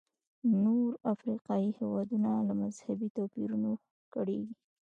[0.63, 3.71] نور افریقایي هېوادونه له مذهبي توپیرونو
[4.13, 4.55] کړېږي.